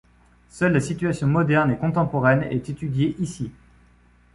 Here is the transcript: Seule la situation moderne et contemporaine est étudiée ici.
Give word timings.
Seule 0.49 0.73
la 0.73 0.79
situation 0.79 1.27
moderne 1.27 1.69
et 1.69 1.77
contemporaine 1.77 2.41
est 2.49 2.69
étudiée 2.71 3.15
ici. 3.19 3.51